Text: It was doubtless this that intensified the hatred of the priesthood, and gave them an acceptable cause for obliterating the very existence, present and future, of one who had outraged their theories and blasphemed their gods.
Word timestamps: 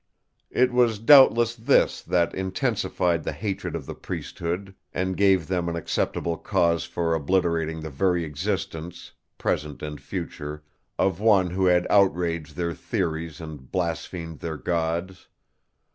It 0.49 0.73
was 0.73 0.97
doubtless 0.97 1.53
this 1.55 2.01
that 2.01 2.33
intensified 2.33 3.23
the 3.23 3.33
hatred 3.33 3.75
of 3.75 3.85
the 3.85 3.93
priesthood, 3.93 4.73
and 4.91 5.15
gave 5.15 5.45
them 5.45 5.69
an 5.69 5.75
acceptable 5.75 6.37
cause 6.37 6.85
for 6.85 7.13
obliterating 7.13 7.81
the 7.81 7.91
very 7.91 8.23
existence, 8.23 9.11
present 9.37 9.83
and 9.83 10.01
future, 10.01 10.63
of 10.97 11.19
one 11.19 11.51
who 11.51 11.67
had 11.67 11.85
outraged 11.91 12.55
their 12.55 12.73
theories 12.73 13.39
and 13.39 13.71
blasphemed 13.71 14.39
their 14.39 14.57
gods. 14.57 15.27